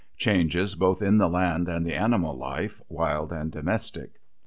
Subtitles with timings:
[0.17, 4.19] Changes both in the land and the animal life, wild and domestic.